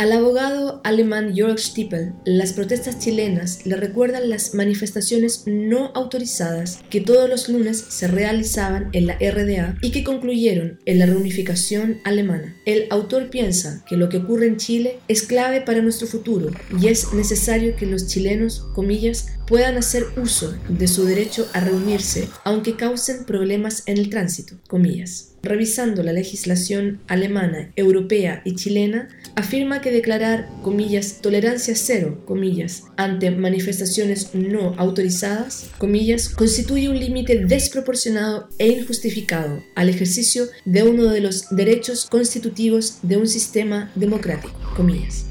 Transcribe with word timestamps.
Al 0.00 0.12
abogado 0.12 0.80
alemán 0.82 1.34
Jörg 1.36 1.58
Stiepel, 1.58 2.14
las 2.24 2.54
protestas 2.54 3.00
chilenas 3.00 3.66
le 3.66 3.76
recuerdan 3.76 4.30
las 4.30 4.54
manifestaciones 4.54 5.42
no 5.44 5.92
autorizadas 5.94 6.82
que 6.88 7.02
todos 7.02 7.28
los 7.28 7.50
lunes 7.50 7.84
se 7.90 8.08
realizaban 8.08 8.88
en 8.94 9.06
la 9.06 9.18
RDA 9.18 9.76
y 9.82 9.90
que 9.90 10.02
concluyeron 10.02 10.78
en 10.86 10.98
la 11.00 11.04
reunificación 11.04 11.98
alemana. 12.04 12.56
El 12.64 12.86
autor 12.88 13.28
piensa 13.28 13.84
que 13.86 13.98
lo 13.98 14.08
que 14.08 14.16
ocurre 14.16 14.46
en 14.46 14.56
Chile 14.56 15.00
es 15.06 15.20
clave 15.20 15.60
para 15.60 15.82
nuestro 15.82 16.06
futuro 16.06 16.50
y 16.80 16.88
es 16.88 17.12
necesario 17.12 17.76
que 17.76 17.84
los 17.84 18.06
chilenos, 18.06 18.60
comillas, 18.74 19.26
puedan 19.50 19.76
hacer 19.76 20.06
uso 20.16 20.54
de 20.68 20.86
su 20.88 21.04
derecho 21.04 21.46
a 21.52 21.60
reunirse, 21.60 22.30
aunque 22.44 22.76
causen 22.76 23.24
problemas 23.24 23.82
en 23.86 23.98
el 23.98 24.08
tránsito, 24.08 24.54
comillas 24.68 25.30
revisando 25.42 26.02
la 26.02 26.12
legislación 26.12 27.00
alemana, 27.08 27.72
europea 27.76 28.42
y 28.44 28.54
chilena, 28.56 29.08
afirma 29.36 29.80
que 29.80 29.90
declarar, 29.90 30.48
comillas, 30.62 31.20
tolerancia 31.22 31.74
cero, 31.76 32.22
comillas, 32.26 32.84
ante 32.96 33.30
manifestaciones 33.30 34.34
no 34.34 34.74
autorizadas, 34.76 35.70
comillas, 35.78 36.28
constituye 36.28 36.88
un 36.88 36.98
límite 36.98 37.46
desproporcionado 37.46 38.48
e 38.58 38.68
injustificado 38.68 39.62
al 39.74 39.88
ejercicio 39.88 40.46
de 40.64 40.82
uno 40.82 41.04
de 41.04 41.20
los 41.20 41.48
derechos 41.50 42.06
constitutivos 42.06 42.98
de 43.02 43.16
un 43.16 43.26
sistema 43.26 43.90
democrático, 43.94 44.54
comillas. 44.76 45.26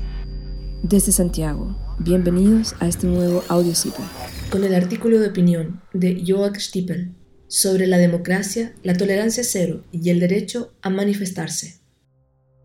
Desde 0.81 1.11
Santiago, 1.11 1.77
bienvenidos 1.99 2.75
a 2.79 2.87
este 2.87 3.07
nuevo 3.07 3.43
audio 3.49 3.73
Con 4.49 4.63
el 4.63 4.73
artículo 4.73 5.19
de 5.19 5.27
opinión 5.27 5.81
de 5.93 6.23
Joachim 6.25 6.61
Stiepel, 6.61 7.11
sobre 7.47 7.87
la 7.87 7.97
democracia, 7.97 8.73
la 8.83 8.93
tolerancia 8.95 9.43
cero 9.43 9.83
y 9.91 10.09
el 10.09 10.21
derecho 10.21 10.73
a 10.81 10.89
manifestarse. 10.89 11.81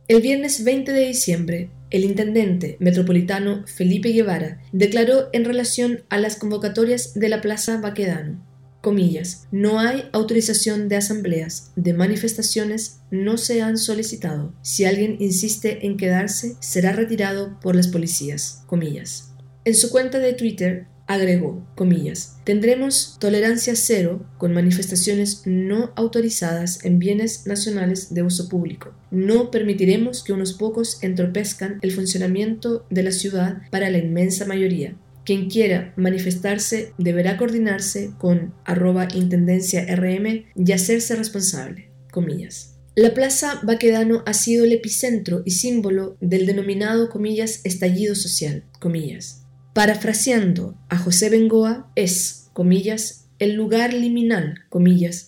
El 0.06 0.22
viernes 0.22 0.62
20 0.62 0.92
de 0.92 1.06
diciembre, 1.06 1.70
el 1.90 2.04
intendente 2.04 2.76
metropolitano 2.78 3.64
Felipe 3.66 4.10
Guevara 4.10 4.60
declaró 4.72 5.30
en 5.32 5.44
relación 5.44 6.04
a 6.10 6.18
las 6.18 6.36
convocatorias 6.36 7.14
de 7.14 7.28
la 7.28 7.40
Plaza 7.40 7.80
Baquedano, 7.80 8.40
no 9.50 9.80
hay 9.80 10.04
autorización 10.12 10.88
de 10.88 10.96
asambleas, 10.96 11.72
de 11.76 11.94
manifestaciones 11.94 13.00
no 13.10 13.38
se 13.38 13.62
han 13.62 13.78
solicitado. 13.78 14.52
Si 14.62 14.84
alguien 14.84 15.16
insiste 15.20 15.86
en 15.86 15.96
quedarse, 15.96 16.56
será 16.60 16.92
retirado 16.92 17.58
por 17.60 17.76
las 17.76 17.88
policías. 17.88 18.62
En 19.64 19.74
su 19.74 19.90
cuenta 19.90 20.18
de 20.18 20.34
Twitter, 20.34 20.86
Agregó, 21.06 21.66
tendremos 22.44 23.18
tolerancia 23.20 23.76
cero 23.76 24.24
con 24.38 24.54
manifestaciones 24.54 25.42
no 25.44 25.92
autorizadas 25.96 26.82
en 26.82 26.98
bienes 26.98 27.46
nacionales 27.46 28.14
de 28.14 28.22
uso 28.22 28.48
público. 28.48 28.94
No 29.10 29.50
permitiremos 29.50 30.24
que 30.24 30.32
unos 30.32 30.54
pocos 30.54 31.02
entropezcan 31.02 31.78
el 31.82 31.92
funcionamiento 31.92 32.86
de 32.88 33.02
la 33.02 33.12
ciudad 33.12 33.58
para 33.70 33.90
la 33.90 33.98
inmensa 33.98 34.46
mayoría. 34.46 34.96
Quien 35.24 35.48
quiera 35.48 35.94
manifestarse 35.96 36.92
deberá 36.98 37.36
coordinarse 37.36 38.12
con 38.18 38.54
arroba 38.64 39.08
intendencia 39.14 39.86
rm 39.96 40.44
y 40.54 40.72
hacerse 40.72 41.16
responsable. 41.16 41.90
Comillas. 42.10 42.74
La 42.96 43.12
Plaza 43.12 43.58
Baquedano 43.64 44.22
ha 44.24 44.34
sido 44.34 44.64
el 44.64 44.72
epicentro 44.72 45.42
y 45.44 45.50
símbolo 45.50 46.16
del 46.20 46.46
denominado 46.46 47.10
comillas 47.10 47.60
estallido 47.64 48.14
social. 48.14 48.64
Comillas 48.78 49.44
Parafraseando 49.72 50.78
a 50.88 50.96
José 50.96 51.30
Bengoa, 51.30 51.90
es, 51.96 52.50
el 53.40 53.54
lugar 53.54 53.92
liminal, 53.92 54.60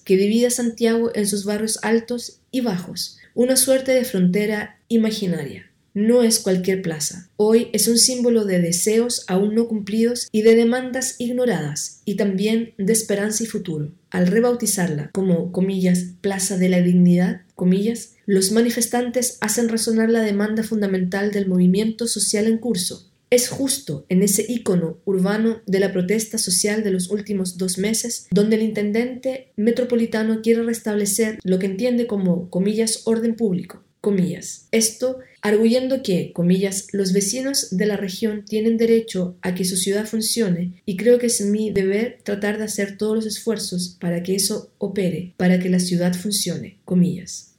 que 0.05 0.17
divide 0.17 0.47
a 0.47 0.51
Santiago 0.51 1.11
en 1.17 1.27
sus 1.27 1.45
barrios 1.45 1.81
altos 1.83 2.41
y 2.53 2.61
bajos, 2.61 3.19
una 3.35 3.57
suerte 3.57 3.93
de 3.93 4.05
frontera 4.05 4.79
imaginaria. 4.87 5.66
No 5.97 6.23
es 6.23 6.41
cualquier 6.41 6.83
plaza. 6.83 7.31
Hoy 7.37 7.69
es 7.73 7.89
un 7.89 7.97
símbolo 7.97 8.45
de 8.45 8.61
deseos 8.61 9.25
aún 9.29 9.55
no 9.55 9.67
cumplidos 9.67 10.29
y 10.31 10.43
de 10.43 10.55
demandas 10.55 11.15
ignoradas, 11.17 12.03
y 12.05 12.17
también 12.17 12.75
de 12.77 12.93
esperanza 12.93 13.45
y 13.45 13.47
futuro. 13.47 13.93
Al 14.11 14.27
rebautizarla 14.27 15.09
como, 15.15 15.53
comillas, 15.53 16.05
Plaza 16.21 16.59
de 16.59 16.69
la 16.69 16.83
Dignidad, 16.83 17.41
comillas, 17.55 18.11
los 18.27 18.53
manifestantes 18.53 19.39
hacen 19.41 19.71
resonar 19.71 20.11
la 20.11 20.21
demanda 20.21 20.63
fundamental 20.63 21.33
del 21.33 21.49
movimiento 21.49 22.07
social 22.07 22.47
en 22.47 22.59
curso, 22.59 23.11
es 23.31 23.49
justo 23.49 24.05
en 24.11 24.23
ese 24.23 24.45
ícono 24.47 24.99
urbano 25.07 25.63
de 25.65 25.81
la 25.81 25.93
protesta 25.93 26.37
social 26.37 26.85
de 26.85 26.91
los 26.91 27.11
últimos 27.11 27.57
dos 27.57 27.79
meses, 27.79 28.27
donde 28.31 28.57
el 28.57 28.63
intendente 28.63 29.51
metropolitano 29.57 30.43
quiere 30.43 30.63
restablecer 30.63 31.39
lo 31.43 31.59
que 31.59 31.67
entiende 31.67 32.07
como, 32.07 32.51
comillas, 32.51 33.01
orden 33.07 33.35
público, 33.35 33.83
comillas. 34.03 34.69
Esto 34.71 35.19
arguyendo 35.47 36.03
que, 36.03 36.33
comillas, 36.33 36.89
los 36.93 37.13
vecinos 37.13 37.69
de 37.71 37.87
la 37.87 37.97
región 37.97 38.45
tienen 38.45 38.77
derecho 38.77 39.37
a 39.43 39.55
que 39.55 39.65
su 39.65 39.77
ciudad 39.77 40.05
funcione 40.05 40.83
y 40.85 40.97
creo 40.97 41.21
que 41.21 41.27
es 41.27 41.41
mi 41.41 41.71
deber 41.71 42.19
tratar 42.25 42.59
de 42.59 42.65
hacer 42.65 42.97
todos 42.97 43.15
los 43.15 43.27
esfuerzos 43.27 43.97
para 44.01 44.25
que 44.25 44.35
eso 44.35 44.73
opere, 44.79 45.35
para 45.37 45.61
que 45.61 45.69
la 45.69 45.79
ciudad 45.79 46.15
funcione, 46.15 46.81
comillas. 46.85 47.55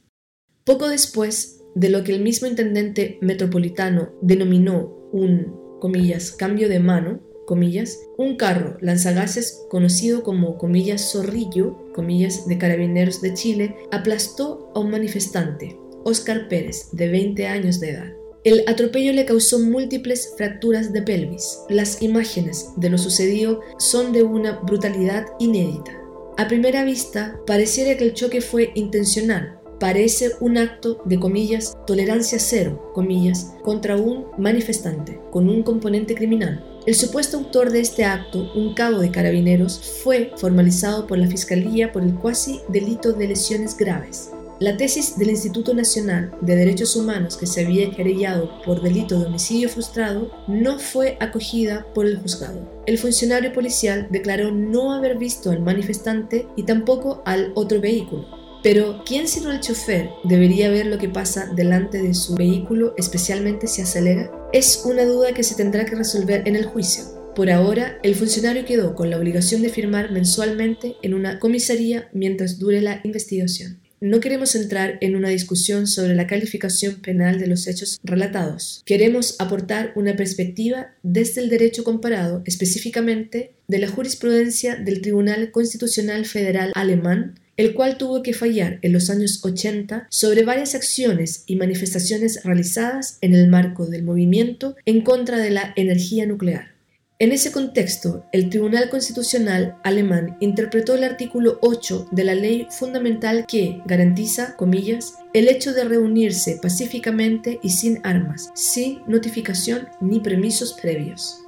Poco 0.65 0.89
después 0.89 1.61
de 1.75 1.89
lo 1.89 2.03
que 2.03 2.13
el 2.13 2.21
mismo 2.21 2.47
intendente 2.47 3.19
metropolitano 3.21 4.11
denominó 4.21 5.09
un, 5.13 5.79
comillas, 5.79 6.31
cambio 6.31 6.67
de 6.67 6.79
mano, 6.79 7.21
comillas, 7.45 7.99
un 8.17 8.35
carro 8.35 8.77
lanzagases 8.81 9.63
conocido 9.69 10.23
como, 10.23 10.57
comillas, 10.57 11.13
zorrillo, 11.13 11.93
comillas, 11.93 12.47
de 12.47 12.57
carabineros 12.57 13.21
de 13.21 13.33
Chile, 13.33 13.75
aplastó 13.91 14.73
a 14.75 14.79
un 14.79 14.91
manifestante, 14.91 15.77
Óscar 16.07 16.47
Pérez, 16.47 16.87
de 16.93 17.09
20 17.09 17.47
años 17.47 17.81
de 17.81 17.89
edad. 17.89 18.13
El 18.45 18.63
atropello 18.65 19.11
le 19.11 19.25
causó 19.25 19.59
múltiples 19.59 20.35
fracturas 20.37 20.93
de 20.93 21.01
pelvis. 21.01 21.59
Las 21.67 22.01
imágenes 22.01 22.69
de 22.77 22.89
lo 22.89 22.97
sucedido 22.97 23.59
son 23.77 24.13
de 24.13 24.23
una 24.23 24.53
brutalidad 24.59 25.25
inédita. 25.37 25.99
A 26.37 26.47
primera 26.47 26.85
vista, 26.85 27.37
pareciera 27.45 27.97
que 27.97 28.05
el 28.05 28.13
choque 28.13 28.39
fue 28.39 28.71
intencional, 28.75 29.59
parece 29.81 30.31
un 30.39 30.57
acto 30.57 31.01
de 31.03 31.19
comillas 31.19 31.75
tolerancia 31.85 32.39
cero, 32.39 32.89
comillas, 32.93 33.55
contra 33.61 33.97
un 33.97 34.27
manifestante 34.37 35.19
con 35.29 35.49
un 35.49 35.61
componente 35.61 36.15
criminal. 36.15 36.63
El 36.85 36.95
supuesto 36.95 37.35
autor 37.35 37.69
de 37.69 37.81
este 37.81 38.05
acto, 38.05 38.49
un 38.55 38.73
cabo 38.75 38.99
de 38.99 39.11
carabineros, 39.11 39.99
fue 40.01 40.31
formalizado 40.37 41.05
por 41.05 41.17
la 41.17 41.27
Fiscalía 41.27 41.91
por 41.91 42.01
el 42.01 42.15
cuasi 42.15 42.61
delito 42.69 43.11
de 43.11 43.27
lesiones 43.27 43.75
graves. 43.75 44.31
La 44.59 44.75
tesis 44.75 45.19
del 45.19 45.29
Instituto 45.29 45.75
Nacional 45.75 46.35
de 46.41 46.55
Derechos 46.55 46.95
Humanos 46.95 47.37
que 47.37 47.45
se 47.45 47.63
había 47.63 47.91
querellado 47.91 48.59
por 48.63 48.81
delito 48.81 49.19
de 49.19 49.27
homicidio 49.27 49.69
frustrado 49.69 50.31
no 50.47 50.79
fue 50.79 51.15
acogida 51.19 51.85
por 51.93 52.07
el 52.07 52.17
juzgado. 52.17 52.67
El 52.87 52.97
funcionario 52.97 53.53
policial 53.53 54.07
declaró 54.09 54.51
no 54.51 54.93
haber 54.93 55.19
visto 55.19 55.51
al 55.51 55.61
manifestante 55.61 56.47
y 56.55 56.63
tampoco 56.63 57.21
al 57.25 57.51
otro 57.53 57.79
vehículo, 57.79 58.25
pero, 58.63 59.03
¿quién 59.05 59.27
sino 59.27 59.51
el 59.51 59.61
chofer 59.61 60.09
debería 60.23 60.69
ver 60.71 60.87
lo 60.87 60.97
que 60.97 61.07
pasa 61.07 61.51
delante 61.55 62.01
de 62.01 62.15
su 62.15 62.35
vehículo, 62.35 62.95
especialmente 62.97 63.67
si 63.67 63.81
acelera? 63.81 64.31
Es 64.51 64.81
una 64.83 65.05
duda 65.05 65.33
que 65.33 65.43
se 65.43 65.55
tendrá 65.55 65.85
que 65.85 65.95
resolver 65.95 66.47
en 66.47 66.55
el 66.55 66.65
juicio. 66.65 67.03
Por 67.35 67.51
ahora, 67.51 67.99
el 68.01 68.15
funcionario 68.15 68.65
quedó 68.65 68.95
con 68.95 69.11
la 69.11 69.17
obligación 69.17 69.61
de 69.61 69.69
firmar 69.69 70.11
mensualmente 70.11 70.95
en 71.03 71.13
una 71.13 71.37
comisaría 71.37 72.09
mientras 72.11 72.57
dure 72.57 72.81
la 72.81 72.99
investigación. 73.03 73.79
No 73.99 74.19
queremos 74.19 74.53
entrar 74.53 74.99
en 75.01 75.15
una 75.15 75.29
discusión 75.29 75.87
sobre 75.87 76.13
la 76.13 76.27
calificación 76.27 76.95
penal 77.01 77.39
de 77.39 77.47
los 77.47 77.65
hechos 77.65 77.99
relatados. 78.03 78.83
Queremos 78.85 79.35
aportar 79.39 79.91
una 79.95 80.15
perspectiva 80.15 80.93
desde 81.01 81.41
el 81.41 81.49
derecho 81.49 81.83
comparado, 81.83 82.43
específicamente 82.45 83.53
de 83.67 83.79
la 83.79 83.87
jurisprudencia 83.87 84.75
del 84.75 85.01
Tribunal 85.01 85.49
Constitucional 85.51 86.25
Federal 86.25 86.71
alemán 86.75 87.39
el 87.57 87.73
cual 87.73 87.97
tuvo 87.97 88.21
que 88.21 88.33
fallar 88.33 88.77
en 88.83 88.93
los 88.93 89.09
años 89.09 89.39
80 89.43 90.07
sobre 90.11 90.43
varias 90.43 90.75
acciones 90.75 91.43
y 91.47 91.55
manifestaciones 91.55 92.43
realizadas 92.43 93.17
en 93.21 93.33
el 93.33 93.47
marco 93.47 93.87
del 93.87 94.03
movimiento 94.03 94.75
en 94.85 95.01
contra 95.01 95.39
de 95.39 95.49
la 95.49 95.73
energía 95.75 96.27
nuclear. 96.27 96.76
En 97.19 97.31
ese 97.31 97.51
contexto, 97.51 98.23
el 98.31 98.51
Tribunal 98.51 98.89
Constitucional 98.89 99.75
alemán 99.83 100.37
interpretó 100.39 100.93
el 100.93 101.03
artículo 101.03 101.57
8 101.63 102.09
de 102.11 102.23
la 102.23 102.35
ley 102.35 102.67
fundamental 102.69 103.45
que 103.47 103.81
garantiza, 103.85 104.55
comillas, 104.55 105.15
el 105.33 105.47
hecho 105.47 105.73
de 105.73 105.83
reunirse 105.83 106.59
pacíficamente 106.61 107.59
y 107.63 107.71
sin 107.71 108.01
armas, 108.03 108.51
sin 108.53 109.01
notificación 109.07 109.89
ni 109.99 110.19
permisos 110.19 110.73
previos. 110.73 111.39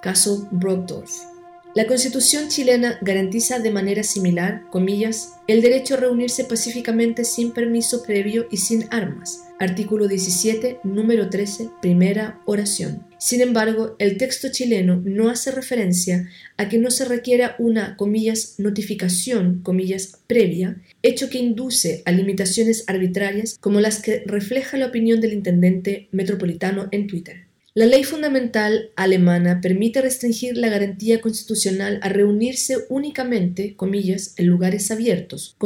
Caso 0.00 0.48
Brockdorf. 0.50 1.12
La 1.74 1.86
Constitución 1.86 2.48
chilena 2.48 2.98
garantiza 3.02 3.58
de 3.58 3.70
manera 3.70 4.04
similar, 4.04 4.62
comillas, 4.70 5.34
el 5.46 5.60
derecho 5.60 5.94
a 5.94 5.98
reunirse 5.98 6.44
pacíficamente 6.44 7.24
sin 7.24 7.52
permiso 7.52 8.02
previo 8.02 8.46
y 8.50 8.56
sin 8.56 8.86
armas. 8.90 9.42
Artículo 9.58 10.08
17, 10.08 10.80
número 10.84 11.28
13, 11.28 11.68
primera 11.82 12.40
oración. 12.46 13.11
Sin 13.22 13.40
embargo, 13.40 13.94
el 14.00 14.16
texto 14.16 14.48
chileno 14.50 15.00
no 15.04 15.30
hace 15.30 15.52
referencia 15.52 16.28
a 16.56 16.68
que 16.68 16.78
no 16.78 16.90
se 16.90 17.04
requiera 17.04 17.54
una, 17.60 17.96
notificación, 18.58 19.62
previa, 20.26 20.82
hecho 21.04 21.30
que 21.30 21.38
induce 21.38 22.02
a 22.04 22.10
limitaciones 22.10 22.82
arbitrarias 22.88 23.58
como 23.60 23.80
las 23.80 24.02
que 24.02 24.24
refleja 24.26 24.76
la 24.76 24.86
opinión 24.86 25.20
del 25.20 25.34
intendente 25.34 26.08
metropolitano 26.10 26.88
en 26.90 27.06
Twitter. 27.06 27.46
La 27.74 27.86
ley 27.86 28.02
fundamental 28.02 28.90
alemana 28.96 29.60
permite 29.60 30.02
restringir 30.02 30.56
la 30.56 30.68
garantía 30.68 31.20
constitucional 31.20 32.00
a 32.02 32.08
reunirse 32.08 32.78
únicamente, 32.88 33.76
en 34.36 34.46
lugares 34.48 34.90
abiertos, 34.90 35.56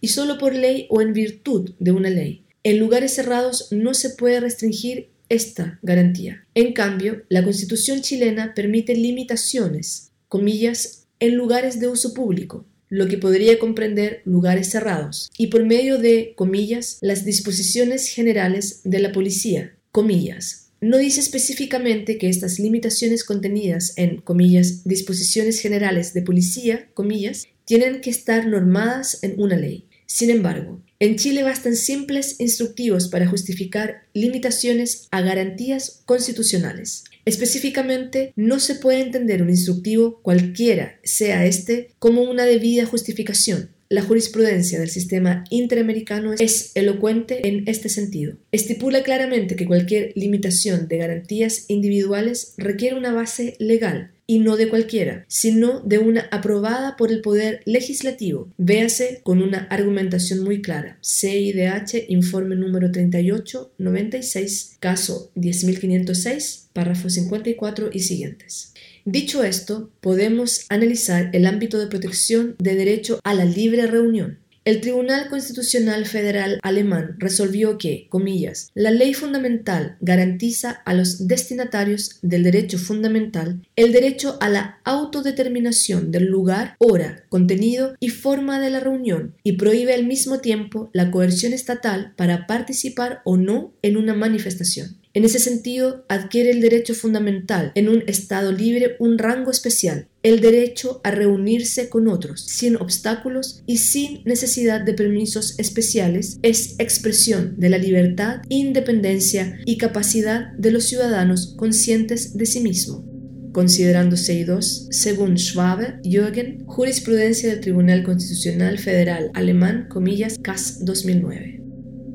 y 0.00 0.08
solo 0.08 0.36
por 0.36 0.52
ley 0.52 0.88
o 0.90 1.00
en 1.00 1.12
virtud 1.12 1.70
de 1.78 1.92
una 1.92 2.10
ley. 2.10 2.42
En 2.64 2.80
lugares 2.80 3.14
cerrados 3.14 3.68
no 3.70 3.94
se 3.94 4.10
puede 4.10 4.40
restringir 4.40 5.10
esta 5.28 5.78
garantía. 5.82 6.46
En 6.54 6.72
cambio, 6.72 7.22
la 7.28 7.44
Constitución 7.44 8.02
chilena 8.02 8.54
permite 8.54 8.94
limitaciones, 8.94 10.12
comillas, 10.28 11.06
en 11.20 11.34
lugares 11.34 11.80
de 11.80 11.88
uso 11.88 12.14
público, 12.14 12.64
lo 12.88 13.06
que 13.08 13.18
podría 13.18 13.58
comprender 13.58 14.22
lugares 14.24 14.70
cerrados, 14.70 15.30
y 15.36 15.48
por 15.48 15.64
medio 15.64 15.98
de, 15.98 16.32
comillas, 16.36 16.98
las 17.00 17.24
disposiciones 17.24 18.08
generales 18.08 18.80
de 18.84 19.00
la 19.00 19.12
policía, 19.12 19.74
comillas. 19.90 20.70
No 20.80 20.96
dice 20.98 21.20
específicamente 21.20 22.18
que 22.18 22.28
estas 22.28 22.60
limitaciones 22.60 23.24
contenidas 23.24 23.94
en, 23.96 24.20
comillas, 24.20 24.84
disposiciones 24.84 25.60
generales 25.60 26.14
de 26.14 26.22
policía, 26.22 26.88
comillas, 26.94 27.48
tienen 27.64 28.00
que 28.00 28.10
estar 28.10 28.46
normadas 28.46 29.22
en 29.22 29.40
una 29.40 29.56
ley. 29.56 29.86
Sin 30.06 30.30
embargo, 30.30 30.80
en 31.00 31.14
Chile 31.14 31.44
bastan 31.44 31.76
simples 31.76 32.40
instructivos 32.40 33.08
para 33.08 33.28
justificar 33.28 34.02
limitaciones 34.14 35.06
a 35.12 35.20
garantías 35.20 36.02
constitucionales. 36.06 37.04
Específicamente, 37.24 38.32
no 38.34 38.58
se 38.58 38.74
puede 38.74 39.00
entender 39.00 39.42
un 39.42 39.50
instructivo 39.50 40.20
cualquiera, 40.22 40.98
sea 41.04 41.46
este, 41.46 41.90
como 42.00 42.22
una 42.22 42.46
debida 42.46 42.84
justificación. 42.84 43.70
La 43.90 44.02
jurisprudencia 44.02 44.80
del 44.80 44.90
sistema 44.90 45.44
interamericano 45.50 46.34
es 46.34 46.72
elocuente 46.74 47.48
en 47.48 47.68
este 47.68 47.88
sentido. 47.88 48.36
Estipula 48.50 49.02
claramente 49.02 49.56
que 49.56 49.66
cualquier 49.66 50.12
limitación 50.14 50.88
de 50.88 50.98
garantías 50.98 51.64
individuales 51.68 52.54
requiere 52.58 52.96
una 52.96 53.12
base 53.12 53.54
legal, 53.58 54.10
y 54.30 54.40
no 54.40 54.58
de 54.58 54.68
cualquiera, 54.68 55.24
sino 55.26 55.80
de 55.80 55.98
una 55.98 56.28
aprobada 56.30 56.96
por 56.96 57.10
el 57.10 57.22
Poder 57.22 57.62
Legislativo. 57.64 58.52
Véase 58.58 59.22
con 59.24 59.42
una 59.42 59.60
argumentación 59.70 60.44
muy 60.44 60.60
clara. 60.60 60.98
CIDH, 61.02 62.04
informe 62.08 62.54
número 62.54 62.92
3896, 62.92 64.76
caso 64.80 65.32
10506, 65.34 66.68
párrafo 66.74 67.08
54 67.08 67.88
y 67.90 68.00
siguientes. 68.00 68.74
Dicho 69.06 69.42
esto, 69.42 69.90
podemos 70.02 70.66
analizar 70.68 71.30
el 71.32 71.46
ámbito 71.46 71.78
de 71.78 71.86
protección 71.86 72.54
de 72.58 72.74
derecho 72.74 73.20
a 73.24 73.32
la 73.32 73.46
libre 73.46 73.86
reunión. 73.86 74.40
El 74.68 74.82
Tribunal 74.82 75.30
Constitucional 75.30 76.04
Federal 76.04 76.60
alemán 76.62 77.16
resolvió 77.16 77.78
que, 77.78 78.06
comillas, 78.10 78.70
la 78.74 78.90
ley 78.90 79.14
fundamental 79.14 79.96
garantiza 80.02 80.82
a 80.84 80.92
los 80.92 81.26
destinatarios 81.26 82.18
del 82.20 82.42
derecho 82.42 82.76
fundamental 82.76 83.62
el 83.76 83.92
derecho 83.92 84.36
a 84.42 84.50
la 84.50 84.78
autodeterminación 84.84 86.10
del 86.10 86.26
lugar, 86.26 86.76
hora, 86.76 87.24
contenido 87.30 87.96
y 87.98 88.10
forma 88.10 88.60
de 88.60 88.68
la 88.68 88.80
reunión 88.80 89.34
y 89.42 89.52
prohíbe 89.52 89.94
al 89.94 90.04
mismo 90.04 90.40
tiempo 90.40 90.90
la 90.92 91.10
coerción 91.10 91.54
estatal 91.54 92.12
para 92.18 92.46
participar 92.46 93.22
o 93.24 93.38
no 93.38 93.72
en 93.80 93.96
una 93.96 94.12
manifestación. 94.12 94.98
En 95.18 95.24
ese 95.24 95.40
sentido, 95.40 96.04
adquiere 96.08 96.52
el 96.52 96.60
derecho 96.60 96.94
fundamental 96.94 97.72
en 97.74 97.88
un 97.88 98.04
Estado 98.06 98.52
libre 98.52 98.94
un 99.00 99.18
rango 99.18 99.50
especial, 99.50 100.06
el 100.22 100.40
derecho 100.40 101.00
a 101.02 101.10
reunirse 101.10 101.88
con 101.88 102.06
otros, 102.06 102.42
sin 102.42 102.76
obstáculos 102.76 103.64
y 103.66 103.78
sin 103.78 104.22
necesidad 104.26 104.80
de 104.80 104.94
permisos 104.94 105.58
especiales, 105.58 106.38
es 106.42 106.76
expresión 106.78 107.58
de 107.58 107.68
la 107.68 107.78
libertad, 107.78 108.42
independencia 108.48 109.58
y 109.64 109.76
capacidad 109.76 110.52
de 110.52 110.70
los 110.70 110.84
ciudadanos 110.84 111.56
conscientes 111.56 112.36
de 112.36 112.46
sí 112.46 112.60
mismos 112.60 113.02
considerándose 113.50 114.34
y 114.34 114.44
dos, 114.44 114.86
según 114.90 115.36
Schwabe, 115.36 115.98
Jürgen, 116.04 116.64
jurisprudencia 116.66 117.48
del 117.48 117.60
Tribunal 117.60 118.04
Constitucional 118.04 118.78
Federal 118.78 119.32
Alemán, 119.34 119.86
comillas, 119.88 120.38
CAS 120.40 120.84
2009. 120.84 121.57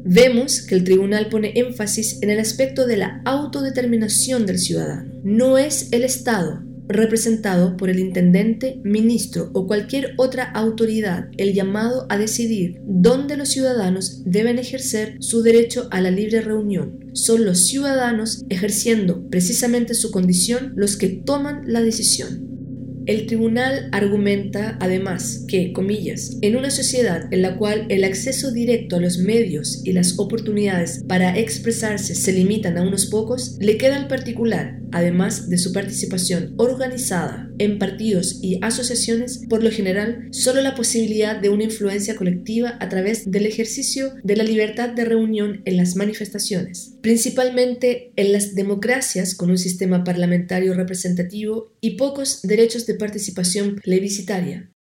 Vemos 0.05 0.61
que 0.61 0.75
el 0.75 0.83
tribunal 0.83 1.29
pone 1.29 1.53
énfasis 1.55 2.21
en 2.21 2.29
el 2.29 2.39
aspecto 2.39 2.85
de 2.85 2.97
la 2.97 3.21
autodeterminación 3.25 4.45
del 4.45 4.59
ciudadano. 4.59 5.13
No 5.23 5.57
es 5.57 5.87
el 5.91 6.03
Estado, 6.03 6.61
representado 6.87 7.77
por 7.77 7.89
el 7.89 7.99
intendente, 7.99 8.81
ministro 8.83 9.49
o 9.53 9.67
cualquier 9.67 10.13
otra 10.17 10.43
autoridad, 10.43 11.29
el 11.37 11.53
llamado 11.53 12.05
a 12.09 12.17
decidir 12.17 12.81
dónde 12.85 13.37
los 13.37 13.49
ciudadanos 13.49 14.23
deben 14.25 14.59
ejercer 14.59 15.17
su 15.19 15.41
derecho 15.41 15.87
a 15.91 16.01
la 16.01 16.11
libre 16.11 16.41
reunión. 16.41 16.99
Son 17.13 17.45
los 17.45 17.65
ciudadanos 17.67 18.43
ejerciendo 18.49 19.27
precisamente 19.29 19.93
su 19.93 20.11
condición 20.11 20.73
los 20.75 20.97
que 20.97 21.09
toman 21.09 21.63
la 21.65 21.81
decisión. 21.81 22.52
El 23.05 23.25
tribunal 23.25 23.89
argumenta 23.91 24.77
además 24.79 25.45
que, 25.47 25.73
comillas, 25.73 26.37
en 26.41 26.55
una 26.55 26.71
sociedad 26.71 27.31
en 27.33 27.41
la 27.41 27.57
cual 27.57 27.85
el 27.89 28.05
acceso 28.05 28.51
directo 28.51 28.95
a 28.95 29.01
los 29.01 29.17
medios 29.17 29.81
y 29.83 29.91
las 29.91 30.19
oportunidades 30.19 31.03
para 31.05 31.37
expresarse 31.37 32.15
se 32.15 32.31
limitan 32.31 32.77
a 32.77 32.81
unos 32.81 33.07
pocos, 33.07 33.57
le 33.59 33.77
queda 33.77 33.97
al 33.97 34.07
particular 34.07 34.82
además 34.93 35.49
de 35.49 35.57
su 35.57 35.73
participación 35.73 36.53
organizada 36.57 37.49
en 37.59 37.79
partidos 37.79 38.39
y 38.41 38.59
asociaciones, 38.61 39.41
por 39.49 39.63
lo 39.63 39.71
general, 39.71 40.27
solo 40.31 40.61
la 40.61 40.75
posibilidad 40.75 41.39
de 41.39 41.49
una 41.49 41.65
influencia 41.65 42.15
colectiva 42.15 42.77
a 42.79 42.89
través 42.89 43.29
del 43.29 43.45
ejercicio 43.45 44.13
de 44.23 44.35
la 44.35 44.43
libertad 44.43 44.89
de 44.89 45.05
reunión 45.05 45.61
en 45.65 45.77
las 45.77 45.95
manifestaciones, 45.95 46.95
principalmente 47.01 48.11
en 48.15 48.31
las 48.31 48.55
democracias 48.55 49.35
con 49.35 49.49
un 49.49 49.57
sistema 49.57 50.03
parlamentario 50.03 50.73
representativo 50.73 51.73
y 51.81 51.97
pocos 51.97 52.41
derechos 52.43 52.85
de 52.85 52.95
participación 52.95 53.75
plebiscitaria. 53.75 54.72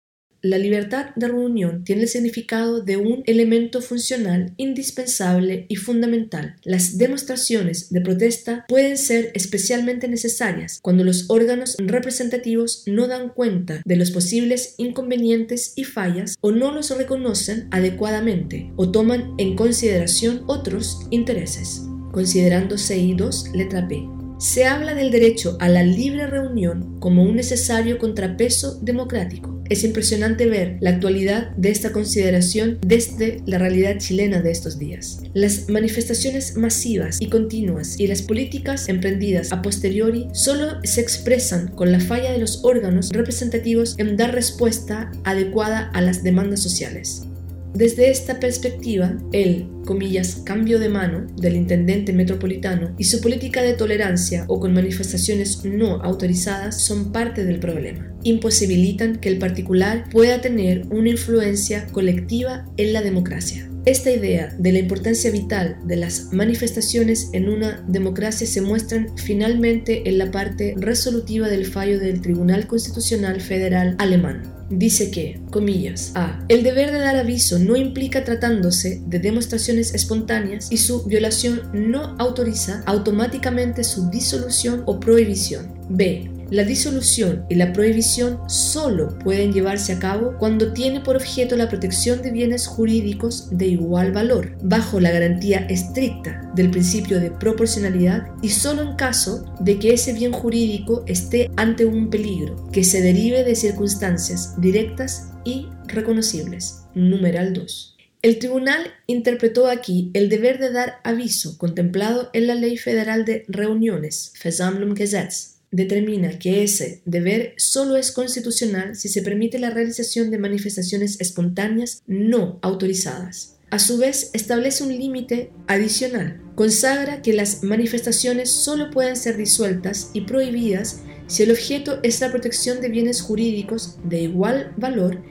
La 0.44 0.58
libertad 0.58 1.14
de 1.16 1.28
reunión 1.28 1.84
tiene 1.84 2.02
el 2.02 2.08
significado 2.08 2.82
de 2.82 2.98
un 2.98 3.22
elemento 3.28 3.80
funcional 3.80 4.56
indispensable 4.58 5.68
y 5.70 5.76
fundamental. 5.76 6.56
Las 6.64 6.98
demostraciones 6.98 7.92
de 7.92 8.02
protesta 8.02 8.66
pueden 8.68 8.98
ser 8.98 9.32
especialmente 9.36 10.08
necesarias 10.08 10.80
cuando 10.82 11.04
los 11.04 11.30
órganos 11.30 11.76
representativos 11.78 12.84
no 12.88 13.08
dan 13.08 13.30
cuenta 13.30 13.84
de 13.86 13.96
los 13.96 14.10
posibles 14.10 14.74
inconvenientes 14.78 15.74
y 15.76 15.84
fallas 15.84 16.34
o 16.42 16.50
no 16.50 16.72
los 16.72 16.90
reconocen 16.98 17.68
adecuadamente 17.70 18.74
o 18.78 18.90
toman 18.90 19.36
en 19.38 19.56
consideración 19.56 20.42
otros 20.48 21.02
intereses. 21.12 21.84
Considerando 22.12 22.78
CI2, 22.78 23.52
letra 23.54 23.88
P. 23.88 24.10
Se 24.40 24.66
habla 24.66 24.96
del 24.96 25.12
derecho 25.12 25.56
a 25.60 25.70
la 25.70 25.84
libre 25.84 26.26
reunión 26.26 27.00
como 27.00 27.22
un 27.22 27.36
necesario 27.36 28.00
contrapeso 28.00 28.80
democrático 28.82 29.61
es 29.72 29.86
impresionante 29.86 30.48
ver 30.48 30.76
la 30.82 30.90
actualidad 30.90 31.52
de 31.56 31.72
esta 31.72 31.94
consideración 31.94 32.78
desde 32.86 33.42
la 33.46 33.58
realidad 33.58 33.98
chilena 34.00 34.42
de 34.42 34.52
estos 34.52 34.78
días. 34.78 35.22
Las 35.34 35.70
manifestaciones 35.70 36.58
masivas 36.58 37.22
y 37.22 37.30
continuas 37.30 37.98
y 37.98 38.08
las 38.08 38.22
políticas 38.22 38.90
emprendidas 38.90 39.54
a 39.54 39.62
posteriori 39.62 40.28
solo 40.34 40.84
se 40.84 41.00
expresan 41.00 41.70
con 41.70 41.94
la 41.94 42.02
falla 42.02 42.34
de 42.34 42.40
los 42.40 42.66
órganos 42.66 43.12
representativos 43.12 43.96
en 43.98 44.18
dar 44.18 44.34
respuesta 44.34 45.10
adecuada 45.24 45.90
a 45.94 46.02
las 46.02 46.22
demandas 46.22 46.62
sociales. 46.62 47.31
Desde 47.74 48.12
esta 48.12 48.40
perspectiva, 48.40 49.18
el, 49.32 49.70
comillas, 49.86 50.42
cambio 50.46 50.78
de 50.78 50.90
mano 50.90 51.26
del 51.38 51.56
intendente 51.56 52.12
metropolitano 52.12 52.94
y 52.98 53.06
su 53.06 53.22
política 53.22 53.62
de 53.62 53.74
tolerancia 53.74 54.46
o 54.50 54.60
con 54.60 54.74
manifestaciones 54.74 55.64
no 55.64 56.02
autorizadas 56.04 56.82
son 56.82 57.14
parte 57.14 57.46
del 57.46 57.60
problema. 57.60 58.14
Imposibilitan 58.24 59.16
que 59.16 59.30
el 59.30 59.40
particular 59.40 60.10
pueda 60.12 60.42
tener 60.42 60.86
una 60.92 61.10
influencia 61.10 61.88
colectiva 61.88 62.66
en 62.76 62.92
la 62.92 63.02
democracia. 63.02 63.71
Esta 63.86 64.12
idea 64.12 64.54
de 64.60 64.72
la 64.72 64.80
importancia 64.80 65.32
vital 65.32 65.78
de 65.86 65.96
las 65.96 66.32
manifestaciones 66.32 67.30
en 67.34 67.50
una 67.50 67.84
democracia 67.88 68.46
se 68.46 68.62
muestra 68.62 69.08
finalmente 69.16 70.08
en 70.08 70.20
la 70.20 70.30
parte 70.30 70.76
resolutiva 70.78 71.50
del 71.50 71.66
fallo 71.66 72.00
del 72.00 72.22
Tribunal 72.22 72.68
Constitucional 72.68 73.42
Federal 73.42 73.96
alemán. 73.98 74.44
Dice 74.70 75.12
que, 75.12 75.42
comillas, 75.50 76.12
A. 76.16 76.46
El 76.48 76.64
deber 76.64 76.92
de 76.92 77.00
dar 77.00 77.18
aviso 77.18 77.60
no 77.60 77.76
implica 77.76 78.24
tratándose 78.24 79.02
de 79.06 79.20
demostraciones 79.20 79.94
espontáneas 79.94 80.72
y 80.72 80.78
su 80.78 81.04
violación 81.06 81.62
no 81.74 82.16
autoriza 82.20 82.84
automáticamente 82.86 83.84
su 83.84 84.10
disolución 84.10 84.84
o 84.86 85.00
prohibición. 85.00 85.74
B. 85.90 86.31
La 86.52 86.66
disolución 86.66 87.46
y 87.48 87.56
la 87.56 87.72
prohibición 87.72 88.38
solo 88.50 89.18
pueden 89.20 89.54
llevarse 89.54 89.94
a 89.94 90.00
cabo 90.00 90.36
cuando 90.38 90.74
tiene 90.74 91.00
por 91.00 91.16
objeto 91.16 91.56
la 91.56 91.70
protección 91.70 92.22
de 92.22 92.32
bienes 92.32 92.68
jurídicos 92.68 93.48
de 93.58 93.68
igual 93.68 94.12
valor, 94.12 94.58
bajo 94.62 95.00
la 95.00 95.12
garantía 95.12 95.60
estricta 95.70 96.52
del 96.54 96.70
principio 96.70 97.22
de 97.22 97.32
proporcionalidad 97.32 98.28
y 98.42 98.50
solo 98.50 98.82
en 98.82 98.98
caso 98.98 99.46
de 99.62 99.80
que 99.80 99.94
ese 99.94 100.12
bien 100.12 100.34
jurídico 100.34 101.06
esté 101.08 101.50
ante 101.56 101.86
un 101.86 102.10
peligro 102.10 102.70
que 102.74 102.84
se 102.84 103.02
derive 103.02 103.46
de 103.46 103.56
circunstancias 103.56 104.60
directas 104.60 105.32
y 105.46 105.68
reconocibles. 105.88 106.82
Numeral 106.96 107.54
2. 107.54 107.96
El 108.24 108.40
tribunal 108.40 108.82
interpretó 109.08 109.68
aquí 109.68 110.12
el 110.14 110.28
deber 110.28 110.60
de 110.60 110.74
dar 110.74 110.96
aviso 111.06 111.58
contemplado 111.58 112.30
en 112.34 112.48
la 112.48 112.56
Ley 112.56 112.76
Federal 112.76 113.24
de 113.24 113.46
Reuniones, 113.48 114.34
Versammlungsgesetz, 114.44 115.61
determina 115.72 116.38
que 116.38 116.64
ese 116.64 117.02
deber 117.06 117.54
solo 117.58 117.96
es 117.96 118.12
constitucional 118.12 118.96
si 118.96 119.10
se 119.10 119.22
permite 119.22 119.60
la 119.60 119.70
realización 119.70 120.30
de 120.30 120.38
manifestaciones 120.38 121.20
espontáneas 121.20 122.04
no 122.08 122.60
autorizadas. 122.62 123.58
A 123.72 123.80
su 123.80 123.98
vez, 123.98 124.32
establece 124.34 124.84
un 124.84 124.98
límite 124.98 125.52
adicional. 125.68 126.42
Consagra 126.56 127.22
que 127.22 127.34
las 127.34 127.64
manifestaciones 127.64 128.52
solo 128.52 128.92
pueden 128.92 129.16
ser 129.16 129.38
disueltas 129.38 130.12
y 130.14 130.22
prohibidas 130.22 131.02
si 131.28 131.44
el 131.44 131.52
objeto 131.52 132.00
es 132.04 132.20
la 132.20 132.30
protección 132.30 132.82
de 132.82 132.90
bienes 132.90 133.22
jurídicos 133.22 133.98
de 134.04 134.24
igual 134.24 134.74
valor 134.76 135.24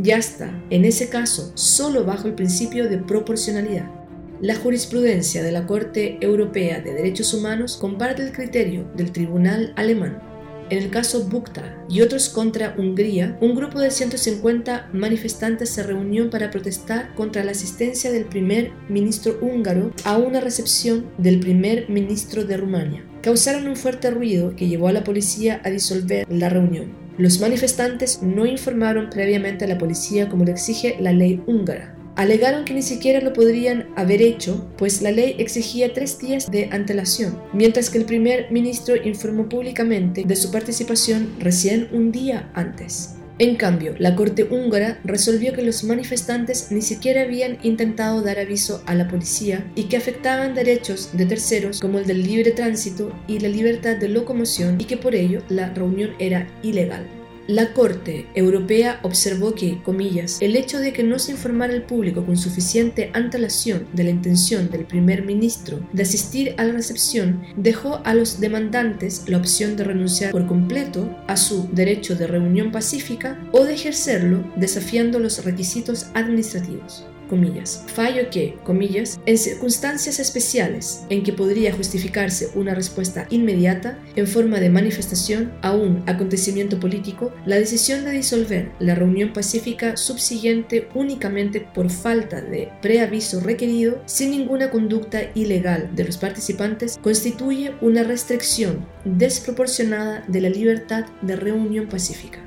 ya 0.00 0.16
está, 0.16 0.62
en 0.70 0.84
ese 0.84 1.08
caso, 1.08 1.50
solo 1.56 2.04
bajo 2.04 2.28
el 2.28 2.34
principio 2.34 2.88
de 2.88 2.98
proporcionalidad. 2.98 3.97
La 4.40 4.54
jurisprudencia 4.54 5.42
de 5.42 5.50
la 5.50 5.66
Corte 5.66 6.16
Europea 6.20 6.80
de 6.80 6.94
Derechos 6.94 7.34
Humanos 7.34 7.76
comparte 7.76 8.22
el 8.22 8.30
criterio 8.30 8.88
del 8.94 9.10
Tribunal 9.10 9.72
Alemán. 9.74 10.22
En 10.70 10.78
el 10.78 10.90
caso 10.90 11.24
Bukta 11.24 11.84
y 11.88 12.02
otros 12.02 12.28
contra 12.28 12.76
Hungría, 12.78 13.36
un 13.40 13.56
grupo 13.56 13.80
de 13.80 13.90
150 13.90 14.90
manifestantes 14.92 15.70
se 15.70 15.82
reunió 15.82 16.30
para 16.30 16.52
protestar 16.52 17.16
contra 17.16 17.42
la 17.42 17.50
asistencia 17.50 18.12
del 18.12 18.26
primer 18.26 18.70
ministro 18.88 19.36
húngaro 19.40 19.92
a 20.04 20.16
una 20.18 20.38
recepción 20.38 21.06
del 21.18 21.40
primer 21.40 21.90
ministro 21.90 22.44
de 22.44 22.58
Rumania. 22.58 23.04
Causaron 23.22 23.66
un 23.66 23.74
fuerte 23.74 24.12
ruido 24.12 24.54
que 24.54 24.68
llevó 24.68 24.86
a 24.86 24.92
la 24.92 25.02
policía 25.02 25.60
a 25.64 25.70
disolver 25.70 26.24
la 26.30 26.48
reunión. 26.48 26.92
Los 27.16 27.40
manifestantes 27.40 28.22
no 28.22 28.46
informaron 28.46 29.10
previamente 29.10 29.64
a 29.64 29.68
la 29.68 29.78
policía 29.78 30.28
como 30.28 30.44
lo 30.44 30.52
exige 30.52 30.96
la 31.00 31.12
ley 31.12 31.42
húngara. 31.48 31.97
Alegaron 32.18 32.64
que 32.64 32.74
ni 32.74 32.82
siquiera 32.82 33.20
lo 33.20 33.32
podrían 33.32 33.90
haber 33.94 34.22
hecho, 34.22 34.68
pues 34.76 35.02
la 35.02 35.12
ley 35.12 35.36
exigía 35.38 35.94
tres 35.94 36.18
días 36.18 36.50
de 36.50 36.68
antelación, 36.72 37.40
mientras 37.52 37.90
que 37.90 37.98
el 37.98 38.06
primer 38.06 38.50
ministro 38.50 38.96
informó 38.96 39.48
públicamente 39.48 40.24
de 40.26 40.34
su 40.34 40.50
participación 40.50 41.36
recién 41.38 41.88
un 41.92 42.10
día 42.10 42.50
antes. 42.54 43.14
En 43.38 43.54
cambio, 43.54 43.94
la 43.98 44.16
Corte 44.16 44.42
húngara 44.42 44.98
resolvió 45.04 45.52
que 45.52 45.62
los 45.62 45.84
manifestantes 45.84 46.72
ni 46.72 46.82
siquiera 46.82 47.22
habían 47.22 47.58
intentado 47.62 48.20
dar 48.20 48.40
aviso 48.40 48.82
a 48.86 48.96
la 48.96 49.06
policía 49.06 49.64
y 49.76 49.84
que 49.84 49.96
afectaban 49.96 50.56
derechos 50.56 51.10
de 51.12 51.24
terceros 51.24 51.78
como 51.78 52.00
el 52.00 52.06
del 52.06 52.24
libre 52.24 52.50
tránsito 52.50 53.12
y 53.28 53.38
la 53.38 53.48
libertad 53.48 53.96
de 53.96 54.08
locomoción 54.08 54.80
y 54.80 54.86
que 54.86 54.96
por 54.96 55.14
ello 55.14 55.44
la 55.48 55.72
reunión 55.72 56.10
era 56.18 56.48
ilegal. 56.64 57.06
La 57.48 57.72
Corte 57.72 58.26
Europea 58.34 59.00
observó 59.02 59.54
que, 59.54 59.82
comillas, 59.82 60.36
el 60.42 60.54
hecho 60.54 60.80
de 60.80 60.92
que 60.92 61.02
no 61.02 61.18
se 61.18 61.32
informara 61.32 61.72
al 61.72 61.86
público 61.86 62.26
con 62.26 62.36
suficiente 62.36 63.10
antelación 63.14 63.86
de 63.94 64.04
la 64.04 64.10
intención 64.10 64.68
del 64.68 64.84
primer 64.84 65.24
ministro 65.24 65.80
de 65.94 66.02
asistir 66.02 66.54
a 66.58 66.64
la 66.64 66.74
recepción 66.74 67.42
dejó 67.56 68.02
a 68.04 68.12
los 68.12 68.38
demandantes 68.38 69.24
la 69.28 69.38
opción 69.38 69.78
de 69.78 69.84
renunciar 69.84 70.30
por 70.30 70.46
completo 70.46 71.08
a 71.26 71.38
su 71.38 71.70
derecho 71.72 72.16
de 72.16 72.26
reunión 72.26 72.70
pacífica 72.70 73.42
o 73.52 73.64
de 73.64 73.72
ejercerlo 73.72 74.44
desafiando 74.56 75.18
los 75.18 75.42
requisitos 75.42 76.08
administrativos 76.12 77.06
comillas, 77.28 77.84
fallo 77.86 78.30
que, 78.30 78.56
comillas, 78.64 79.20
en 79.26 79.38
circunstancias 79.38 80.18
especiales 80.18 81.02
en 81.10 81.22
que 81.22 81.32
podría 81.32 81.72
justificarse 81.72 82.48
una 82.54 82.74
respuesta 82.74 83.26
inmediata 83.30 83.98
en 84.16 84.26
forma 84.26 84.58
de 84.58 84.70
manifestación 84.70 85.52
a 85.62 85.72
un 85.72 86.02
acontecimiento 86.06 86.80
político, 86.80 87.32
la 87.46 87.56
decisión 87.56 88.04
de 88.04 88.12
disolver 88.12 88.72
la 88.80 88.94
reunión 88.94 89.32
pacífica 89.32 89.96
subsiguiente 89.96 90.88
únicamente 90.94 91.60
por 91.60 91.90
falta 91.90 92.40
de 92.40 92.70
preaviso 92.82 93.40
requerido 93.40 94.02
sin 94.06 94.30
ninguna 94.30 94.70
conducta 94.70 95.20
ilegal 95.34 95.90
de 95.94 96.04
los 96.04 96.16
participantes 96.16 96.98
constituye 97.02 97.74
una 97.80 98.02
restricción 98.02 98.86
desproporcionada 99.04 100.24
de 100.28 100.40
la 100.40 100.48
libertad 100.48 101.06
de 101.22 101.36
reunión 101.36 101.88
pacífica. 101.88 102.40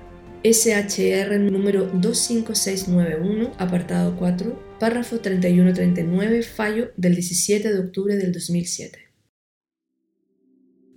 SHR 0.44 1.40
número 1.40 1.88
25691, 1.94 3.52
apartado 3.60 4.16
4, 4.18 4.71
párrafo 4.82 5.20
3139, 5.20 6.42
fallo 6.42 6.92
del 6.98 7.14
17 7.14 7.72
de 7.72 7.80
octubre 7.80 8.16
del 8.18 8.32
2007. 8.32 8.98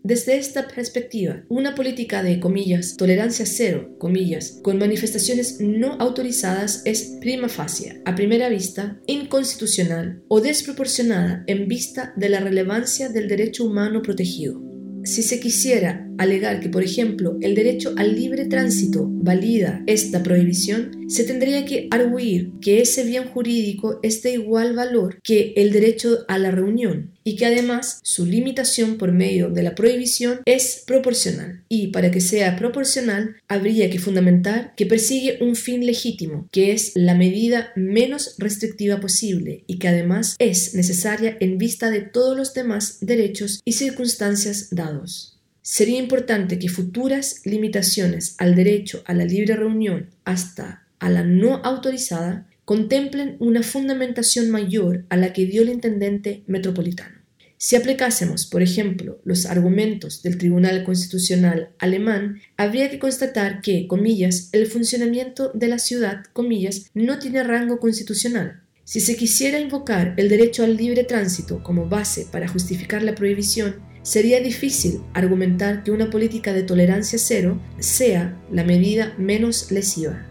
Desde 0.02 0.38
esta 0.38 0.68
perspectiva, 0.68 1.44
una 1.50 1.74
política 1.74 2.22
de 2.22 2.40
comillas, 2.40 2.96
tolerancia 2.96 3.44
cero, 3.44 3.94
comillas, 3.98 4.58
con 4.62 4.78
manifestaciones 4.78 5.60
no 5.60 5.98
autorizadas 6.00 6.80
es 6.86 7.18
prima 7.20 7.50
facie, 7.50 8.00
a 8.06 8.14
primera 8.14 8.48
vista, 8.48 9.02
inconstitucional 9.06 10.22
o 10.28 10.40
desproporcionada 10.40 11.44
en 11.46 11.68
vista 11.68 12.14
de 12.16 12.30
la 12.30 12.40
relevancia 12.40 13.10
del 13.10 13.28
derecho 13.28 13.66
humano 13.66 14.00
protegido. 14.00 14.62
Si 15.04 15.22
se 15.22 15.40
quisiera 15.40 16.08
alegar 16.18 16.60
que, 16.60 16.68
por 16.68 16.82
ejemplo, 16.82 17.36
el 17.40 17.54
derecho 17.54 17.94
al 17.96 18.14
libre 18.14 18.46
tránsito 18.46 19.06
valida 19.08 19.82
esta 19.86 20.22
prohibición, 20.22 21.08
se 21.08 21.24
tendría 21.24 21.64
que 21.64 21.88
arguir 21.90 22.52
que 22.60 22.80
ese 22.80 23.04
bien 23.04 23.24
jurídico 23.24 24.00
es 24.02 24.22
de 24.22 24.32
igual 24.32 24.74
valor 24.74 25.20
que 25.22 25.52
el 25.56 25.72
derecho 25.72 26.24
a 26.28 26.38
la 26.38 26.50
reunión 26.50 27.12
y 27.24 27.36
que 27.36 27.46
además 27.46 28.00
su 28.02 28.26
limitación 28.26 28.98
por 28.98 29.12
medio 29.12 29.48
de 29.48 29.62
la 29.62 29.74
prohibición 29.74 30.40
es 30.44 30.84
proporcional. 30.86 31.62
Y 31.68 31.88
para 31.88 32.10
que 32.10 32.20
sea 32.20 32.56
proporcional, 32.56 33.36
habría 33.48 33.90
que 33.90 33.98
fundamentar 33.98 34.74
que 34.76 34.86
persigue 34.86 35.38
un 35.40 35.56
fin 35.56 35.86
legítimo, 35.86 36.48
que 36.52 36.72
es 36.72 36.92
la 36.94 37.14
medida 37.14 37.72
menos 37.76 38.36
restrictiva 38.38 39.00
posible 39.00 39.64
y 39.66 39.78
que 39.78 39.88
además 39.88 40.36
es 40.38 40.74
necesaria 40.74 41.36
en 41.40 41.58
vista 41.58 41.90
de 41.90 42.02
todos 42.02 42.36
los 42.36 42.52
demás 42.52 42.98
derechos 43.00 43.60
y 43.64 43.72
circunstancias 43.72 44.68
dados. 44.70 45.33
Sería 45.66 45.98
importante 45.98 46.58
que 46.58 46.68
futuras 46.68 47.40
limitaciones 47.46 48.34
al 48.36 48.54
derecho 48.54 49.02
a 49.06 49.14
la 49.14 49.24
libre 49.24 49.56
reunión 49.56 50.10
hasta 50.22 50.86
a 50.98 51.08
la 51.08 51.24
no 51.24 51.54
autorizada 51.64 52.46
contemplen 52.66 53.36
una 53.38 53.62
fundamentación 53.62 54.50
mayor 54.50 55.06
a 55.08 55.16
la 55.16 55.32
que 55.32 55.46
dio 55.46 55.62
el 55.62 55.70
intendente 55.70 56.42
metropolitano. 56.46 57.16
Si 57.56 57.76
aplicásemos, 57.76 58.44
por 58.44 58.60
ejemplo, 58.60 59.22
los 59.24 59.46
argumentos 59.46 60.22
del 60.22 60.36
Tribunal 60.36 60.84
Constitucional 60.84 61.70
alemán, 61.78 62.42
habría 62.58 62.90
que 62.90 62.98
constatar 62.98 63.62
que, 63.62 63.86
comillas, 63.86 64.50
el 64.52 64.66
funcionamiento 64.66 65.50
de 65.54 65.68
la 65.68 65.78
ciudad, 65.78 66.24
comillas, 66.34 66.90
no 66.92 67.18
tiene 67.18 67.42
rango 67.42 67.78
constitucional. 67.80 68.60
Si 68.84 69.00
se 69.00 69.16
quisiera 69.16 69.58
invocar 69.58 70.12
el 70.18 70.28
derecho 70.28 70.62
al 70.62 70.76
libre 70.76 71.04
tránsito 71.04 71.62
como 71.62 71.88
base 71.88 72.26
para 72.30 72.48
justificar 72.48 73.02
la 73.02 73.14
prohibición, 73.14 73.93
sería 74.04 74.38
difícil 74.40 75.00
argumentar 75.14 75.82
que 75.82 75.90
una 75.90 76.10
política 76.10 76.52
de 76.52 76.62
tolerancia 76.62 77.18
cero 77.18 77.58
sea 77.80 78.38
la 78.52 78.62
medida 78.62 79.14
menos 79.18 79.72
lesiva. 79.72 80.24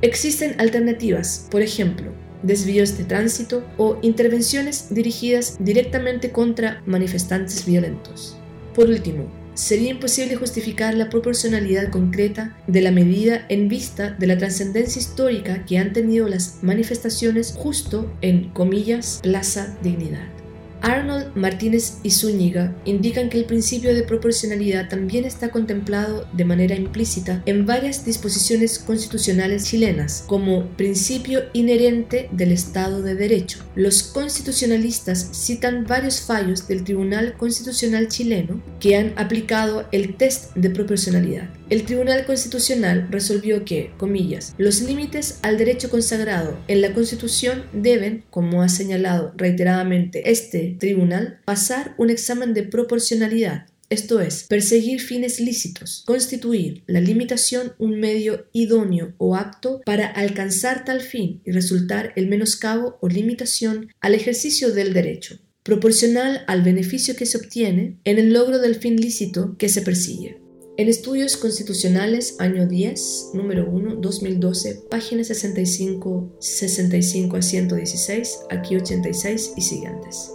Existen 0.00 0.58
alternativas, 0.58 1.46
por 1.50 1.62
ejemplo, 1.62 2.10
desvíos 2.42 2.98
de 2.98 3.04
tránsito 3.04 3.64
o 3.76 3.98
intervenciones 4.02 4.86
dirigidas 4.90 5.58
directamente 5.60 6.30
contra 6.30 6.82
manifestantes 6.86 7.66
violentos. 7.66 8.36
Por 8.74 8.88
último, 8.88 9.30
sería 9.54 9.90
imposible 9.90 10.34
justificar 10.36 10.94
la 10.94 11.10
proporcionalidad 11.10 11.90
concreta 11.90 12.56
de 12.66 12.80
la 12.80 12.90
medida 12.90 13.44
en 13.50 13.68
vista 13.68 14.10
de 14.10 14.26
la 14.26 14.38
trascendencia 14.38 15.00
histórica 15.00 15.66
que 15.66 15.78
han 15.78 15.92
tenido 15.92 16.28
las 16.28 16.62
manifestaciones 16.62 17.52
justo 17.54 18.10
en, 18.22 18.48
comillas, 18.50 19.20
Plaza 19.22 19.76
Dignidad. 19.82 20.41
Arnold 20.82 21.34
Martínez 21.36 21.98
y 22.02 22.10
Zúñiga 22.10 22.74
indican 22.84 23.28
que 23.28 23.38
el 23.38 23.44
principio 23.44 23.94
de 23.94 24.02
proporcionalidad 24.02 24.88
también 24.88 25.24
está 25.24 25.50
contemplado 25.50 26.26
de 26.32 26.44
manera 26.44 26.74
implícita 26.74 27.42
en 27.46 27.66
varias 27.66 28.04
disposiciones 28.04 28.78
constitucionales 28.78 29.64
chilenas 29.64 30.24
como 30.26 30.66
principio 30.76 31.44
inherente 31.52 32.28
del 32.32 32.52
Estado 32.52 33.00
de 33.00 33.14
Derecho. 33.14 33.60
Los 33.74 34.02
constitucionalistas 34.02 35.30
citan 35.32 35.86
varios 35.86 36.20
fallos 36.20 36.66
del 36.66 36.84
Tribunal 36.84 37.36
Constitucional 37.36 38.08
chileno 38.08 38.60
que 38.80 38.96
han 38.96 39.12
aplicado 39.16 39.86
el 39.92 40.16
test 40.16 40.54
de 40.54 40.70
proporcionalidad. 40.70 41.48
El 41.72 41.84
Tribunal 41.84 42.26
Constitucional 42.26 43.08
resolvió 43.10 43.64
que, 43.64 43.92
comillas, 43.96 44.54
los 44.58 44.82
límites 44.82 45.38
al 45.40 45.56
derecho 45.56 45.88
consagrado 45.88 46.62
en 46.68 46.82
la 46.82 46.92
Constitución 46.92 47.64
deben, 47.72 48.24
como 48.28 48.60
ha 48.60 48.68
señalado 48.68 49.32
reiteradamente 49.38 50.30
este 50.30 50.76
tribunal, 50.78 51.40
pasar 51.46 51.94
un 51.96 52.10
examen 52.10 52.52
de 52.52 52.64
proporcionalidad 52.64 53.68
esto 53.88 54.20
es, 54.20 54.44
perseguir 54.44 55.00
fines 55.00 55.40
lícitos, 55.40 56.02
constituir 56.06 56.82
la 56.86 57.00
limitación 57.00 57.72
un 57.78 58.00
medio 58.00 58.46
idóneo 58.52 59.14
o 59.16 59.34
apto 59.34 59.80
para 59.86 60.06
alcanzar 60.06 60.84
tal 60.84 61.00
fin 61.00 61.40
y 61.46 61.52
resultar 61.52 62.12
el 62.16 62.28
menoscabo 62.28 62.98
o 63.00 63.08
limitación 63.08 63.88
al 64.00 64.14
ejercicio 64.14 64.72
del 64.72 64.92
derecho, 64.92 65.38
proporcional 65.62 66.44
al 66.48 66.62
beneficio 66.62 67.16
que 67.16 67.26
se 67.26 67.38
obtiene 67.38 67.98
en 68.04 68.18
el 68.18 68.34
logro 68.34 68.58
del 68.58 68.74
fin 68.74 68.96
lícito 68.96 69.56
que 69.58 69.70
se 69.70 69.80
persigue. 69.80 70.41
En 70.78 70.88
Estudios 70.88 71.36
Constitucionales, 71.36 72.36
año 72.38 72.66
10, 72.66 73.32
número 73.34 73.68
1, 73.70 73.96
2012, 73.96 74.84
páginas 74.88 75.26
65, 75.26 76.36
65 76.40 77.36
a 77.36 77.42
116, 77.42 78.38
aquí 78.48 78.76
86 78.76 79.52
y 79.54 79.60
siguientes. 79.60 80.30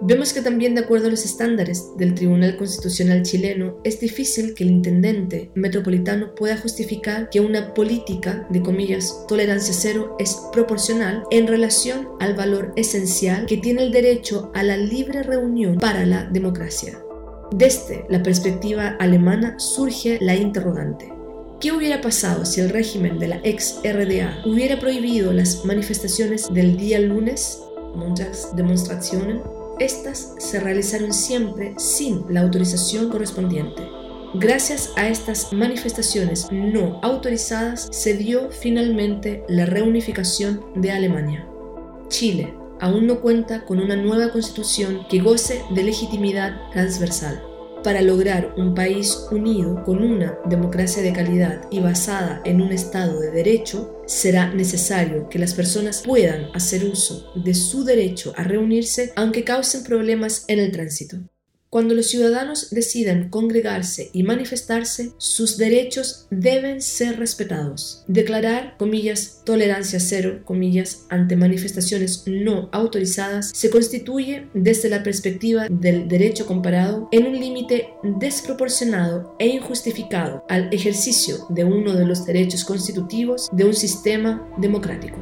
Vemos 0.00 0.32
que 0.32 0.40
también 0.40 0.74
de 0.74 0.80
acuerdo 0.80 1.08
a 1.08 1.10
los 1.10 1.26
estándares 1.26 1.94
del 1.98 2.14
Tribunal 2.14 2.56
Constitucional 2.56 3.22
chileno, 3.22 3.78
es 3.84 4.00
difícil 4.00 4.54
que 4.54 4.64
el 4.64 4.70
intendente 4.70 5.50
metropolitano 5.54 6.34
pueda 6.34 6.56
justificar 6.56 7.28
que 7.28 7.40
una 7.40 7.74
política 7.74 8.46
de 8.48 8.62
comillas 8.62 9.26
tolerancia 9.28 9.74
cero 9.74 10.16
es 10.18 10.38
proporcional 10.52 11.24
en 11.30 11.48
relación 11.48 12.08
al 12.18 12.32
valor 12.32 12.72
esencial 12.76 13.44
que 13.44 13.58
tiene 13.58 13.82
el 13.82 13.92
derecho 13.92 14.50
a 14.54 14.62
la 14.62 14.78
libre 14.78 15.22
reunión 15.22 15.76
para 15.76 16.06
la 16.06 16.24
democracia. 16.24 17.02
Desde 17.50 18.04
la 18.08 18.22
perspectiva 18.22 18.96
alemana 18.98 19.58
surge 19.58 20.18
la 20.20 20.36
interrogante. 20.36 21.12
¿Qué 21.60 21.72
hubiera 21.72 22.00
pasado 22.00 22.44
si 22.44 22.60
el 22.60 22.68
régimen 22.68 23.18
de 23.18 23.28
la 23.28 23.40
ex 23.42 23.80
RDA 23.82 24.42
hubiera 24.44 24.78
prohibido 24.78 25.32
las 25.32 25.64
manifestaciones 25.64 26.52
del 26.52 26.76
día 26.76 27.00
lunes, 27.00 27.60
Montagsdemonstrationen, 27.94 29.40
estas 29.80 30.34
se 30.38 30.60
realizaron 30.60 31.12
siempre 31.12 31.74
sin 31.78 32.24
la 32.28 32.40
autorización 32.40 33.08
correspondiente. 33.08 33.82
Gracias 34.34 34.92
a 34.96 35.08
estas 35.08 35.52
manifestaciones 35.52 36.48
no 36.50 37.00
autorizadas 37.02 37.88
se 37.90 38.14
dio 38.14 38.50
finalmente 38.50 39.42
la 39.48 39.64
reunificación 39.66 40.64
de 40.74 40.90
Alemania. 40.90 41.48
Chile 42.08 42.57
aún 42.80 43.06
no 43.06 43.20
cuenta 43.20 43.64
con 43.64 43.80
una 43.80 43.96
nueva 43.96 44.30
constitución 44.30 45.06
que 45.08 45.20
goce 45.20 45.62
de 45.70 45.82
legitimidad 45.82 46.70
transversal 46.72 47.42
para 47.82 48.02
lograr 48.02 48.54
un 48.56 48.74
país 48.74 49.26
unido 49.30 49.82
con 49.84 50.02
una 50.02 50.38
democracia 50.46 51.02
de 51.02 51.12
calidad 51.12 51.62
y 51.70 51.80
basada 51.80 52.42
en 52.44 52.60
un 52.60 52.72
Estado 52.72 53.20
de 53.20 53.30
Derecho, 53.30 54.02
será 54.06 54.52
necesario 54.52 55.28
que 55.28 55.38
las 55.38 55.54
personas 55.54 56.02
puedan 56.04 56.50
hacer 56.54 56.84
uso 56.84 57.32
de 57.34 57.54
su 57.54 57.84
derecho 57.84 58.32
a 58.36 58.44
reunirse 58.44 59.12
aunque 59.16 59.44
causen 59.44 59.84
problemas 59.84 60.44
en 60.48 60.58
el 60.58 60.72
tránsito. 60.72 61.18
Cuando 61.70 61.94
los 61.94 62.06
ciudadanos 62.06 62.70
decidan 62.70 63.28
congregarse 63.28 64.08
y 64.14 64.22
manifestarse, 64.22 65.12
sus 65.18 65.58
derechos 65.58 66.26
deben 66.30 66.80
ser 66.80 67.18
respetados. 67.18 68.04
Declarar, 68.08 68.76
comillas, 68.78 69.42
tolerancia 69.44 70.00
cero, 70.00 70.40
comillas, 70.46 71.04
ante 71.10 71.36
manifestaciones 71.36 72.24
no 72.26 72.70
autorizadas 72.72 73.50
se 73.54 73.68
constituye, 73.68 74.48
desde 74.54 74.88
la 74.88 75.02
perspectiva 75.02 75.66
del 75.68 76.08
derecho 76.08 76.46
comparado, 76.46 77.06
en 77.12 77.26
un 77.26 77.38
límite 77.38 77.90
desproporcionado 78.02 79.36
e 79.38 79.48
injustificado 79.48 80.46
al 80.48 80.72
ejercicio 80.72 81.46
de 81.50 81.64
uno 81.64 81.92
de 81.92 82.06
los 82.06 82.24
derechos 82.24 82.64
constitutivos 82.64 83.50
de 83.52 83.64
un 83.64 83.74
sistema 83.74 84.48
democrático. 84.56 85.18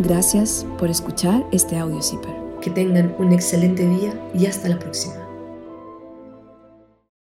Gracias 0.00 0.66
por 0.78 0.90
escuchar 0.90 1.46
este 1.52 1.76
audio 1.76 2.02
CIPER. 2.02 2.37
Que 2.60 2.70
tengan 2.70 3.14
un 3.18 3.32
excelente 3.32 3.86
día 3.86 4.12
y 4.34 4.46
hasta 4.46 4.68
la 4.68 4.78
próxima. 4.78 5.17